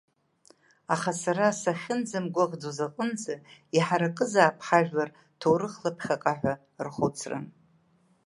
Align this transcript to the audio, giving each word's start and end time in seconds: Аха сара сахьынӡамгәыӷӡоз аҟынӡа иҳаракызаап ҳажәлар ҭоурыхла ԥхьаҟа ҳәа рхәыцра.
Аха 0.93 1.11
сара 1.21 1.47
сахьынӡамгәыӷӡоз 1.61 2.79
аҟынӡа 2.85 3.35
иҳаракызаап 3.77 4.57
ҳажәлар 4.67 5.09
ҭоурыхла 5.39 5.91
ԥхьаҟа 5.97 6.33
ҳәа 6.39 6.53
рхәыцра. 6.85 7.39